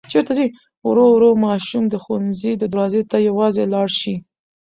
ورو 0.87 1.05
ورو 1.15 1.31
ماشوم 1.45 1.83
د 1.89 1.95
ښوونځي 2.03 2.51
دروازې 2.63 3.01
ته 3.09 3.17
یوازې 3.29 3.63
لاړ 3.73 3.87
شي. 3.99 4.15